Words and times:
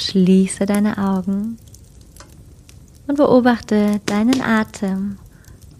Schließe 0.00 0.64
deine 0.64 0.96
Augen 0.96 1.58
und 3.06 3.16
beobachte 3.16 4.00
deinen 4.06 4.40
Atem, 4.40 5.18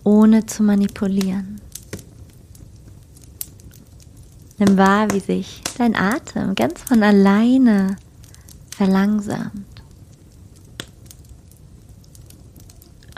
ohne 0.05 0.45
zu 0.45 0.63
manipulieren. 0.63 1.61
Nimm 4.59 4.77
wahr, 4.77 5.11
wie 5.13 5.21
sich 5.21 5.63
dein 5.79 5.97
Atem 5.97 6.55
ganz 6.55 6.83
von 6.83 7.03
alleine 7.03 7.97
verlangsamt. 8.71 9.83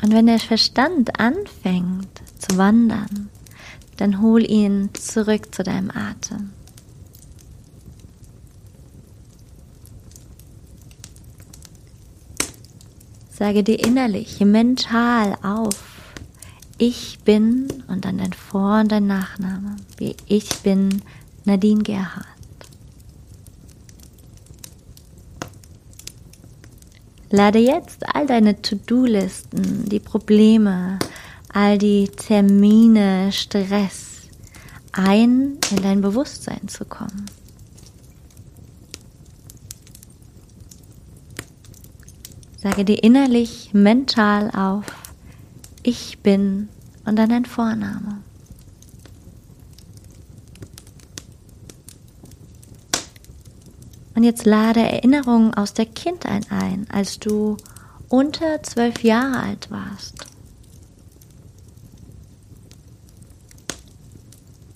Und 0.02 0.12
wenn 0.12 0.26
der 0.26 0.38
Verstand 0.38 1.18
anfängt 1.18 2.22
zu 2.38 2.58
wandern, 2.58 3.28
dann 3.96 4.20
hol 4.20 4.48
ihn 4.48 4.90
zurück 4.94 5.52
zu 5.52 5.64
deinem 5.64 5.90
Atem. 5.90 6.50
Sage 13.34 13.64
dir 13.64 13.78
innerlich, 13.78 14.40
mental 14.40 15.36
auf, 15.42 16.02
ich 16.76 17.18
bin 17.24 17.66
und 17.88 18.04
dann 18.04 18.18
dein 18.18 18.34
Vor- 18.34 18.80
und 18.80 18.92
dein 18.92 19.06
Nachname, 19.06 19.76
wie 19.96 20.14
ich 20.26 20.48
bin 20.58 21.00
Nadine 21.44 21.82
Gerhard. 21.82 22.26
Lade 27.30 27.58
jetzt 27.58 28.14
all 28.14 28.26
deine 28.26 28.60
To-Do-Listen, 28.60 29.88
die 29.88 30.00
Probleme, 30.00 30.98
all 31.48 31.78
die 31.78 32.08
Termine, 32.08 33.32
Stress 33.32 34.28
ein, 34.92 35.56
in 35.70 35.82
dein 35.82 36.02
Bewusstsein 36.02 36.68
zu 36.68 36.84
kommen. 36.84 37.24
Sage 42.62 42.84
dir 42.84 43.02
innerlich, 43.02 43.70
mental 43.72 44.48
auf, 44.52 44.84
ich 45.82 46.20
bin 46.20 46.68
und 47.04 47.16
dann 47.16 47.30
dein 47.30 47.44
Vorname. 47.44 48.18
Und 54.14 54.22
jetzt 54.22 54.46
lade 54.46 54.78
Erinnerungen 54.78 55.54
aus 55.54 55.74
der 55.74 55.86
Kindheit 55.86 56.52
ein, 56.52 56.86
als 56.88 57.18
du 57.18 57.56
unter 58.08 58.62
zwölf 58.62 59.02
Jahre 59.02 59.40
alt 59.40 59.68
warst. 59.72 60.24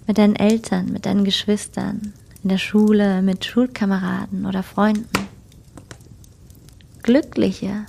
Mit 0.08 0.18
deinen 0.18 0.34
Eltern, 0.34 0.90
mit 0.90 1.06
deinen 1.06 1.22
Geschwistern, 1.22 2.14
in 2.42 2.48
der 2.48 2.58
Schule, 2.58 3.22
mit 3.22 3.44
Schulkameraden 3.44 4.44
oder 4.44 4.64
Freunden. 4.64 5.25
Glückliche 7.06 7.86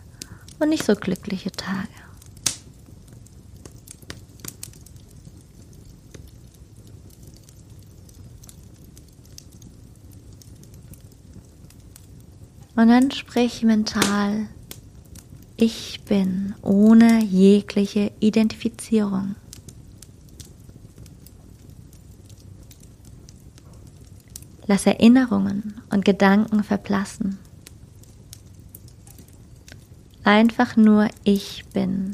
und 0.60 0.70
nicht 0.70 0.86
so 0.86 0.94
glückliche 0.94 1.52
Tage. 1.52 1.88
Und 12.76 12.90
dann 12.90 13.10
sprich 13.10 13.64
mental, 13.64 14.50
ich 15.56 16.02
bin 16.06 16.54
ohne 16.62 17.24
jegliche 17.24 18.12
Identifizierung. 18.20 19.36
Lass 24.68 24.86
Erinnerungen 24.86 25.82
und 25.90 26.06
Gedanken 26.06 26.64
verblassen. 26.64 27.40
Einfach 30.28 30.76
nur 30.76 31.08
ich 31.24 31.64
bin. 31.72 32.12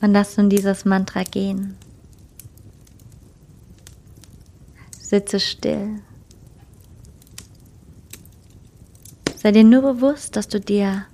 Und 0.00 0.12
lass 0.12 0.36
nun 0.36 0.50
dieses 0.50 0.84
Mantra 0.84 1.24
gehen. 1.24 1.76
Sitze 5.00 5.40
still. 5.40 6.00
Sei 9.34 9.50
dir 9.50 9.64
nur 9.64 9.82
bewusst, 9.82 10.36
dass 10.36 10.46
du 10.46 10.60
dir 10.60 11.06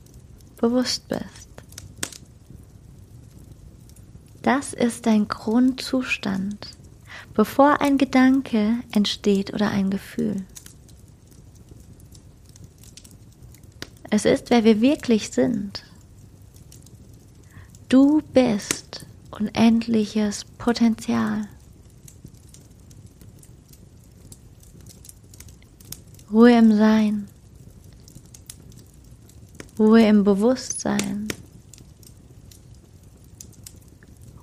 bewusst 0.59 1.09
bist. 1.09 1.49
Das 4.43 4.75
ist 4.75 5.07
dein 5.07 5.27
Grundzustand, 5.27 6.69
bevor 7.35 7.81
ein 7.81 7.99
Gedanke 7.99 8.77
entsteht 8.93 9.53
oder 9.53 9.71
ein 9.71 9.91
Gefühl. 9.91 10.45
Es 14.11 14.25
ist, 14.27 14.51
wer 14.51 14.65
wir 14.65 14.81
wirklich 14.81 15.31
sind. 15.31 15.85
Du 17.89 18.23
bist 18.35 19.07
unendliches 19.31 20.45
Potenzial. 20.45 21.49
Ruhe 26.31 26.57
im 26.59 26.77
Sein, 26.77 27.29
Ruhe 29.79 30.07
im 30.07 30.25
Bewusstsein, 30.25 31.29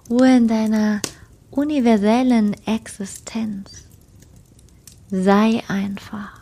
Ruhe 0.09 0.38
in 0.38 0.47
deiner 0.47 1.01
universellen 1.51 2.55
Existenz. 2.65 3.87
Sei 5.09 5.63
einfach. 5.67 6.39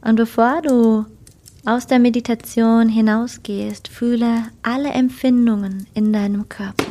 Und 0.00 0.16
bevor 0.16 0.60
du 0.60 1.06
aus 1.64 1.86
der 1.86 1.98
Meditation 1.98 2.90
hinausgehst, 2.90 3.88
fühle 3.88 4.44
alle 4.62 4.90
Empfindungen 4.90 5.86
in 5.94 6.12
deinem 6.12 6.48
Körper. 6.48 6.83